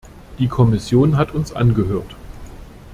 Die 0.39 0.47
Kommission 0.47 1.15
hat 1.15 1.31
uns 1.35 1.53
angehört. 1.53 2.15